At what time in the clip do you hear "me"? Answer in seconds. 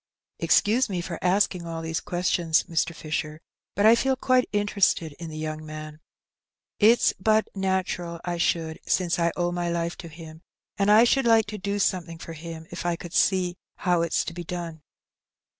0.89-1.03